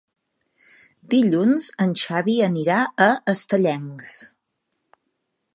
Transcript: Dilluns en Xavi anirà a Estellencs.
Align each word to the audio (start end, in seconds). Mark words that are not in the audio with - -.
Dilluns 1.11 1.67
en 1.85 1.93
Xavi 2.05 2.37
anirà 2.47 2.81
a 3.09 3.13
Estellencs. 3.35 4.13